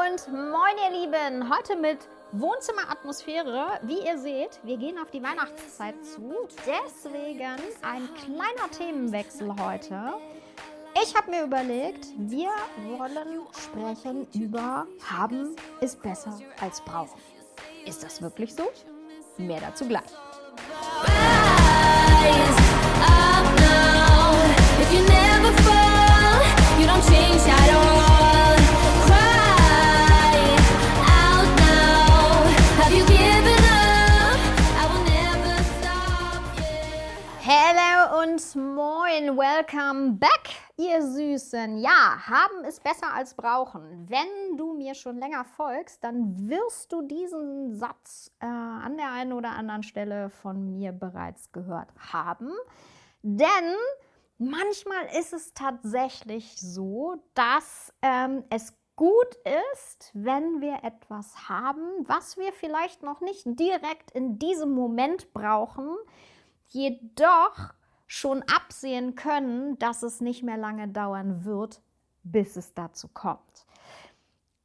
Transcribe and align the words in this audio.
und 0.00 0.32
moin 0.32 0.76
ihr 0.82 0.98
Lieben. 0.98 1.54
Heute 1.54 1.76
mit 1.76 1.98
Wohnzimmeratmosphäre. 2.32 3.80
Wie 3.82 4.06
ihr 4.06 4.18
seht, 4.18 4.58
wir 4.62 4.78
gehen 4.78 4.98
auf 4.98 5.10
die 5.10 5.22
Weihnachtszeit 5.22 5.94
zu. 6.04 6.48
Deswegen 6.66 7.56
ein 7.82 8.08
kleiner 8.14 8.70
Themenwechsel 8.70 9.54
heute. 9.60 10.14
Ich 11.02 11.14
habe 11.14 11.30
mir 11.30 11.44
überlegt, 11.44 12.06
wir 12.16 12.50
wollen 12.98 13.40
sprechen 13.52 14.26
über 14.32 14.86
haben 15.04 15.54
ist 15.80 16.00
besser 16.02 16.38
als 16.60 16.80
brauchen. 16.80 17.20
Ist 17.84 18.02
das 18.02 18.22
wirklich 18.22 18.54
so? 18.54 18.70
Mehr 19.36 19.60
dazu 19.60 19.86
gleich. 19.86 20.10
Moin, 39.20 39.36
welcome 39.36 40.12
back, 40.12 40.50
ihr 40.76 41.02
Süßen. 41.02 41.78
Ja, 41.78 42.26
haben 42.26 42.64
ist 42.64 42.82
besser 42.82 43.12
als 43.12 43.34
brauchen. 43.34 44.08
Wenn 44.08 44.56
du 44.56 44.72
mir 44.74 44.94
schon 44.94 45.18
länger 45.18 45.44
folgst, 45.44 46.02
dann 46.02 46.48
wirst 46.48 46.92
du 46.92 47.02
diesen 47.02 47.74
Satz 47.74 48.30
äh, 48.40 48.46
an 48.46 48.96
der 48.96 49.10
einen 49.10 49.32
oder 49.32 49.50
anderen 49.50 49.82
Stelle 49.82 50.30
von 50.30 50.72
mir 50.72 50.92
bereits 50.92 51.52
gehört 51.52 51.88
haben. 52.12 52.50
Denn 53.22 53.74
manchmal 54.38 55.06
ist 55.18 55.32
es 55.32 55.52
tatsächlich 55.54 56.58
so, 56.60 57.16
dass 57.34 57.92
ähm, 58.02 58.44
es 58.48 58.74
gut 58.96 59.36
ist, 59.74 60.10
wenn 60.14 60.60
wir 60.60 60.78
etwas 60.82 61.48
haben, 61.48 61.82
was 62.06 62.36
wir 62.36 62.52
vielleicht 62.52 63.02
noch 63.02 63.20
nicht 63.20 63.42
direkt 63.44 64.12
in 64.12 64.38
diesem 64.38 64.70
Moment 64.70 65.32
brauchen, 65.32 65.96
jedoch 66.68 67.74
schon 68.12 68.42
absehen 68.42 69.14
können, 69.14 69.78
dass 69.78 70.02
es 70.02 70.20
nicht 70.20 70.42
mehr 70.42 70.56
lange 70.56 70.88
dauern 70.88 71.44
wird, 71.44 71.80
bis 72.24 72.56
es 72.56 72.74
dazu 72.74 73.06
kommt. 73.06 73.66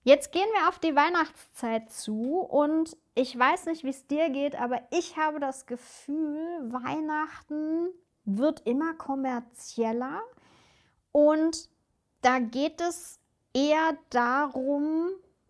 Jetzt 0.01 0.31
gehen 0.31 0.47
wir 0.53 0.67
auf 0.67 0.79
die 0.79 0.95
Weihnachtszeit 0.95 1.91
zu 1.91 2.39
und 2.39 2.97
ich 3.13 3.37
weiß 3.37 3.67
nicht, 3.67 3.83
wie 3.83 3.89
es 3.89 4.07
dir 4.07 4.31
geht, 4.31 4.59
aber 4.59 4.81
ich 4.89 5.15
habe 5.17 5.39
das 5.39 5.67
Gefühl, 5.67 6.71
Weihnachten 6.71 7.89
wird 8.23 8.61
immer 8.65 8.95
kommerzieller 8.95 10.21
und 11.11 11.69
da 12.23 12.39
geht 12.39 12.81
es 12.81 13.19
eher 13.53 13.95
darum, 14.09 15.09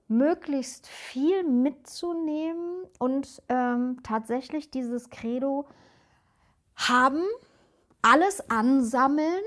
möglichst 0.09 0.87
viel 0.87 1.45
mitzunehmen 1.45 2.83
und 2.99 3.41
ähm, 3.47 4.01
tatsächlich 4.03 4.69
dieses 4.69 5.09
Credo 5.09 5.65
haben, 6.75 7.23
alles 8.05 8.51
ansammeln, 8.51 9.43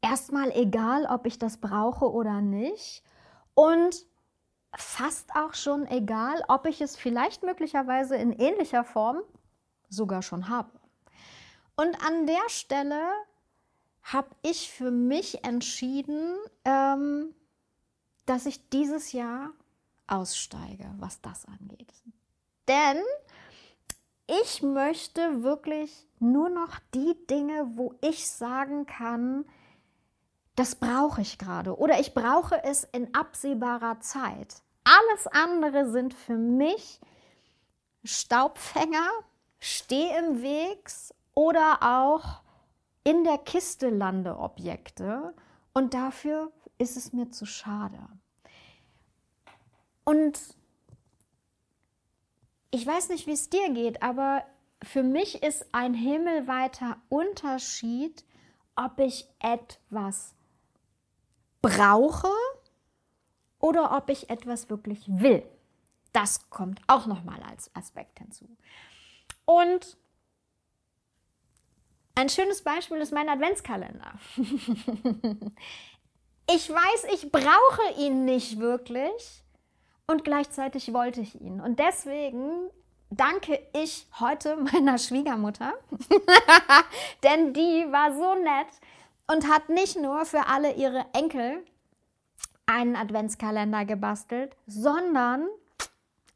erstmal 0.00 0.52
egal, 0.52 1.04
ob 1.06 1.26
ich 1.26 1.36
das 1.36 1.56
brauche 1.56 2.08
oder 2.12 2.40
nicht 2.40 3.02
und 3.54 4.06
fast 4.76 5.34
auch 5.34 5.54
schon 5.54 5.86
egal, 5.88 6.44
ob 6.46 6.66
ich 6.66 6.80
es 6.80 6.96
vielleicht 6.96 7.42
möglicherweise 7.42 8.14
in 8.14 8.32
ähnlicher 8.32 8.84
Form 8.84 9.20
sogar 9.88 10.22
schon 10.22 10.48
habe. 10.48 10.70
Und 11.76 12.00
an 12.06 12.26
der 12.28 12.48
Stelle 12.48 13.02
habe 14.04 14.30
ich 14.42 14.70
für 14.70 14.92
mich 14.92 15.44
entschieden, 15.44 16.36
ähm, 16.64 17.34
dass 18.26 18.46
ich 18.46 18.68
dieses 18.68 19.10
Jahr 19.10 19.50
aussteige, 20.06 20.88
was 20.98 21.20
das 21.20 21.46
angeht. 21.46 21.92
Denn 22.68 23.02
ich 24.26 24.62
möchte 24.62 25.42
wirklich 25.42 26.06
nur 26.18 26.48
noch 26.48 26.78
die 26.94 27.14
Dinge, 27.28 27.76
wo 27.76 27.94
ich 28.00 28.28
sagen 28.28 28.86
kann, 28.86 29.44
das 30.56 30.76
brauche 30.76 31.20
ich 31.20 31.38
gerade 31.38 31.76
oder 31.76 31.98
ich 32.00 32.14
brauche 32.14 32.62
es 32.64 32.84
in 32.84 33.14
absehbarer 33.14 34.00
Zeit. 34.00 34.62
Alles 34.84 35.26
andere 35.26 35.90
sind 35.90 36.14
für 36.14 36.36
mich 36.36 37.00
Staubfänger, 38.04 39.08
Steh 39.58 40.10
im 40.18 40.42
Wegs 40.42 41.14
oder 41.34 41.78
auch 41.82 42.42
in 43.02 43.24
der 43.24 43.38
Kiste 43.38 43.88
Landeobjekte 43.88 45.34
und 45.72 45.94
dafür 45.94 46.52
ist 46.78 46.96
es 46.96 47.12
mir 47.12 47.30
zu 47.30 47.46
schade. 47.46 47.98
Und 50.04 50.38
ich 52.74 52.84
weiß 52.84 53.08
nicht, 53.10 53.28
wie 53.28 53.32
es 53.32 53.48
dir 53.48 53.70
geht, 53.72 54.02
aber 54.02 54.44
für 54.82 55.04
mich 55.04 55.44
ist 55.44 55.64
ein 55.70 55.94
himmelweiter 55.94 56.96
Unterschied, 57.08 58.24
ob 58.74 58.98
ich 58.98 59.28
etwas 59.38 60.34
brauche 61.62 62.32
oder 63.60 63.96
ob 63.96 64.10
ich 64.10 64.28
etwas 64.28 64.70
wirklich 64.70 65.04
will. 65.06 65.44
Das 66.12 66.50
kommt 66.50 66.80
auch 66.88 67.06
nochmal 67.06 67.40
als 67.44 67.70
Aspekt 67.76 68.18
hinzu. 68.18 68.48
Und 69.44 69.96
ein 72.16 72.28
schönes 72.28 72.62
Beispiel 72.62 72.96
ist 72.96 73.12
mein 73.12 73.28
Adventskalender. 73.28 74.18
ich 76.50 76.70
weiß, 76.70 77.04
ich 77.12 77.30
brauche 77.30 78.00
ihn 78.00 78.24
nicht 78.24 78.58
wirklich 78.58 79.43
und 80.06 80.24
gleichzeitig 80.24 80.92
wollte 80.92 81.20
ich 81.20 81.40
ihn. 81.40 81.60
Und 81.60 81.78
deswegen 81.78 82.70
danke 83.10 83.60
ich 83.72 84.06
heute 84.20 84.56
meiner 84.72 84.98
Schwiegermutter, 84.98 85.72
denn 87.22 87.52
die 87.52 87.86
war 87.90 88.12
so 88.14 88.34
nett 88.42 88.66
und 89.26 89.48
hat 89.50 89.68
nicht 89.68 89.96
nur 89.96 90.24
für 90.24 90.46
alle 90.46 90.74
ihre 90.74 91.06
Enkel 91.12 91.64
einen 92.66 92.96
Adventskalender 92.96 93.84
gebastelt, 93.84 94.56
sondern 94.66 95.48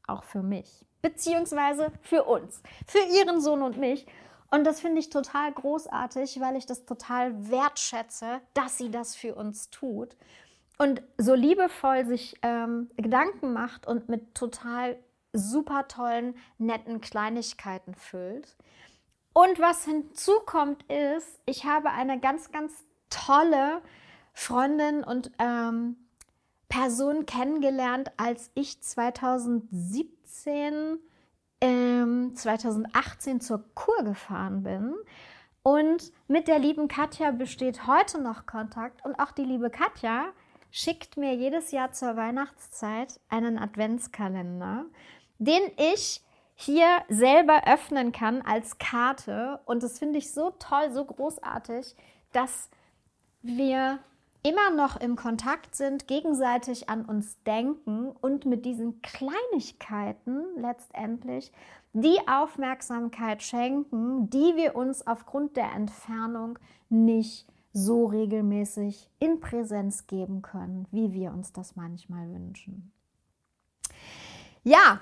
auch 0.06 0.24
für 0.24 0.42
mich, 0.42 0.84
beziehungsweise 1.02 1.90
für 2.02 2.24
uns, 2.24 2.62
für 2.86 2.98
ihren 2.98 3.40
Sohn 3.40 3.62
und 3.62 3.78
mich. 3.78 4.06
Und 4.50 4.64
das 4.64 4.80
finde 4.80 5.00
ich 5.00 5.10
total 5.10 5.52
großartig, 5.52 6.40
weil 6.40 6.56
ich 6.56 6.64
das 6.64 6.86
total 6.86 7.50
wertschätze, 7.50 8.40
dass 8.54 8.78
sie 8.78 8.90
das 8.90 9.14
für 9.14 9.34
uns 9.34 9.68
tut 9.68 10.16
und 10.78 11.02
so 11.18 11.34
liebevoll 11.34 12.06
sich 12.06 12.36
ähm, 12.42 12.90
Gedanken 12.96 13.52
macht 13.52 13.86
und 13.86 14.08
mit 14.08 14.34
total 14.34 14.96
super 15.32 15.88
tollen, 15.88 16.36
netten 16.58 17.00
Kleinigkeiten 17.00 17.94
füllt. 17.94 18.56
Und 19.32 19.58
was 19.60 19.84
hinzukommt 19.84 20.84
ist, 20.84 21.40
ich 21.46 21.64
habe 21.64 21.90
eine 21.90 22.20
ganz, 22.20 22.50
ganz 22.50 22.84
tolle 23.10 23.82
Freundin 24.32 25.04
und 25.04 25.30
ähm, 25.38 25.96
Person 26.68 27.26
kennengelernt, 27.26 28.10
als 28.16 28.50
ich 28.54 28.80
2017, 28.80 30.98
ähm, 31.60 32.34
2018 32.34 33.40
zur 33.40 33.64
Kur 33.74 34.02
gefahren 34.04 34.62
bin. 34.62 34.94
Und 35.62 36.12
mit 36.28 36.48
der 36.48 36.58
lieben 36.58 36.88
Katja 36.88 37.30
besteht 37.30 37.86
heute 37.86 38.20
noch 38.20 38.46
Kontakt. 38.46 39.04
Und 39.04 39.20
auch 39.20 39.32
die 39.32 39.44
liebe 39.44 39.70
Katja 39.70 40.32
schickt 40.70 41.16
mir 41.16 41.34
jedes 41.34 41.70
Jahr 41.70 41.92
zur 41.92 42.16
Weihnachtszeit 42.16 43.20
einen 43.28 43.58
Adventskalender, 43.58 44.84
den 45.38 45.62
ich 45.94 46.22
hier 46.54 47.02
selber 47.08 47.62
öffnen 47.66 48.12
kann 48.12 48.42
als 48.42 48.78
Karte. 48.78 49.60
Und 49.64 49.82
das 49.82 49.98
finde 49.98 50.18
ich 50.18 50.32
so 50.32 50.50
toll, 50.58 50.90
so 50.90 51.04
großartig, 51.04 51.94
dass 52.32 52.68
wir 53.42 54.00
immer 54.42 54.70
noch 54.70 55.00
im 55.00 55.16
Kontakt 55.16 55.74
sind, 55.74 56.08
gegenseitig 56.08 56.88
an 56.88 57.04
uns 57.04 57.42
denken 57.44 58.10
und 58.20 58.44
mit 58.44 58.64
diesen 58.64 59.02
Kleinigkeiten 59.02 60.44
letztendlich 60.56 61.52
die 61.92 62.18
Aufmerksamkeit 62.28 63.42
schenken, 63.42 64.30
die 64.30 64.56
wir 64.56 64.76
uns 64.76 65.06
aufgrund 65.06 65.56
der 65.56 65.72
Entfernung 65.72 66.58
nicht 66.88 67.46
so 67.72 68.06
regelmäßig 68.06 69.10
in 69.18 69.40
Präsenz 69.40 70.06
geben 70.06 70.42
können, 70.42 70.86
wie 70.90 71.12
wir 71.12 71.32
uns 71.32 71.52
das 71.52 71.76
manchmal 71.76 72.28
wünschen. 72.32 72.92
Ja, 74.64 75.00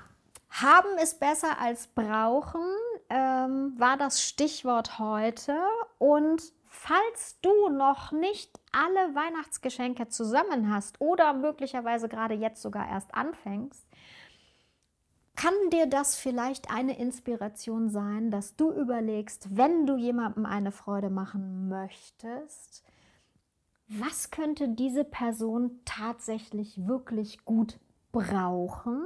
haben 0.49 0.97
ist 1.01 1.19
besser 1.19 1.59
als 1.59 1.87
brauchen 1.87 2.61
ähm, 3.09 3.73
war 3.77 3.97
das 3.97 4.23
Stichwort 4.23 4.99
heute. 4.99 5.57
Und 5.97 6.41
falls 6.65 7.39
du 7.41 7.69
noch 7.69 8.11
nicht 8.11 8.59
alle 8.71 9.15
Weihnachtsgeschenke 9.15 10.09
zusammen 10.09 10.73
hast 10.73 10.99
oder 11.01 11.33
möglicherweise 11.33 12.09
gerade 12.09 12.35
jetzt 12.35 12.61
sogar 12.61 12.87
erst 12.89 13.13
anfängst, 13.13 13.85
kann 15.37 15.53
dir 15.71 15.85
das 15.85 16.15
vielleicht 16.15 16.71
eine 16.71 16.97
Inspiration 16.97 17.89
sein, 17.89 18.31
dass 18.31 18.55
du 18.55 18.71
überlegst, 18.71 19.55
wenn 19.55 19.85
du 19.85 19.95
jemandem 19.95 20.47
eine 20.47 20.71
Freude 20.71 21.11
machen 21.11 21.69
möchtest, 21.69 22.83
was 23.87 24.31
könnte 24.31 24.67
diese 24.69 25.05
Person 25.05 25.79
tatsächlich 25.85 26.87
wirklich 26.87 27.45
gut 27.45 27.79
brauchen 28.11 29.05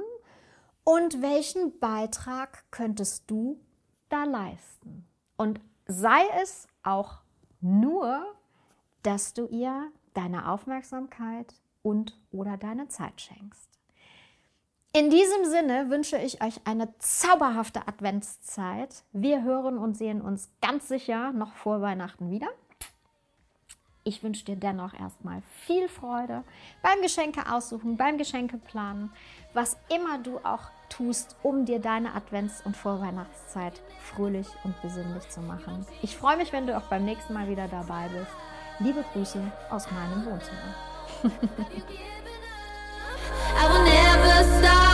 und 0.84 1.20
welchen 1.20 1.78
Beitrag 1.78 2.64
könntest 2.70 3.30
du 3.30 3.60
da 4.08 4.24
leisten? 4.24 5.06
Und 5.36 5.60
sei 5.86 6.22
es 6.42 6.66
auch 6.82 7.20
nur, 7.60 8.24
dass 9.02 9.34
du 9.34 9.46
ihr 9.48 9.92
deine 10.14 10.50
Aufmerksamkeit 10.50 11.54
und 11.82 12.18
oder 12.30 12.56
deine 12.56 12.88
Zeit 12.88 13.20
schenkst. 13.20 13.71
In 14.94 15.08
diesem 15.08 15.46
Sinne 15.46 15.88
wünsche 15.88 16.18
ich 16.18 16.42
euch 16.42 16.60
eine 16.66 16.92
zauberhafte 16.98 17.88
Adventszeit. 17.88 19.04
Wir 19.14 19.42
hören 19.42 19.78
und 19.78 19.96
sehen 19.96 20.20
uns 20.20 20.50
ganz 20.60 20.86
sicher 20.86 21.32
noch 21.32 21.54
vor 21.54 21.80
Weihnachten 21.80 22.30
wieder. 22.30 22.48
Ich 24.04 24.22
wünsche 24.22 24.44
dir 24.44 24.56
dennoch 24.56 24.92
erstmal 24.92 25.40
viel 25.64 25.88
Freude 25.88 26.44
beim 26.82 27.00
Geschenke 27.00 27.50
aussuchen, 27.50 27.96
beim 27.96 28.18
Geschenke 28.18 28.58
planen, 28.58 29.10
was 29.54 29.78
immer 29.88 30.18
du 30.18 30.38
auch 30.40 30.68
tust, 30.90 31.36
um 31.42 31.64
dir 31.64 31.78
deine 31.78 32.10
Advents- 32.14 32.60
und 32.62 32.76
Vorweihnachtszeit 32.76 33.80
fröhlich 34.02 34.48
und 34.62 34.78
besinnlich 34.82 35.26
zu 35.30 35.40
machen. 35.40 35.86
Ich 36.02 36.14
freue 36.18 36.36
mich, 36.36 36.52
wenn 36.52 36.66
du 36.66 36.76
auch 36.76 36.90
beim 36.90 37.06
nächsten 37.06 37.32
Mal 37.32 37.48
wieder 37.48 37.66
dabei 37.66 38.08
bist. 38.08 38.32
Liebe 38.78 39.02
Grüße 39.14 39.40
aus 39.70 39.90
meinem 39.90 40.26
Wohnzimmer. 40.26 40.74
never 44.22 44.58
stop 44.58 44.91